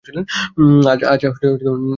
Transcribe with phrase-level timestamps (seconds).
[1.13, 1.87] আজ না করলে হয় না?